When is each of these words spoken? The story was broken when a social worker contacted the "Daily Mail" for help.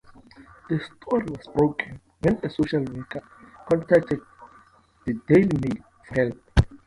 The 0.67 0.79
story 0.79 1.25
was 1.25 1.45
broken 1.55 2.01
when 2.21 2.39
a 2.41 2.49
social 2.49 2.79
worker 2.85 3.21
contacted 3.69 4.21
the 5.05 5.13
"Daily 5.27 5.43
Mail" 5.59 5.85
for 6.07 6.15
help. 6.23 6.67